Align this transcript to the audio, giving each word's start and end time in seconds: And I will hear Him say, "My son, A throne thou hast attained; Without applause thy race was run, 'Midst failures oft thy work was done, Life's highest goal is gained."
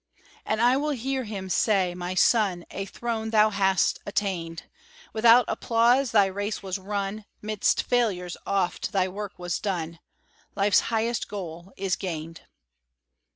And 0.47 0.59
I 0.59 0.77
will 0.77 0.89
hear 0.97 1.25
Him 1.25 1.47
say, 1.47 1.93
"My 1.93 2.15
son, 2.15 2.65
A 2.71 2.85
throne 2.87 3.29
thou 3.29 3.51
hast 3.51 3.99
attained; 4.03 4.63
Without 5.13 5.45
applause 5.47 6.09
thy 6.09 6.25
race 6.25 6.63
was 6.63 6.79
run, 6.79 7.25
'Midst 7.43 7.83
failures 7.83 8.35
oft 8.47 8.93
thy 8.93 9.07
work 9.07 9.37
was 9.37 9.59
done, 9.59 9.99
Life's 10.55 10.79
highest 10.89 11.27
goal 11.27 11.71
is 11.77 11.95
gained." 11.95 12.41